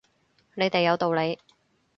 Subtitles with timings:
[0.55, 1.37] 你哋有道理